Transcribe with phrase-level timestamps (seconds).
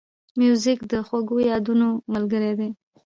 [0.39, 2.69] موزیک د خوږو یادونو ملګری دی.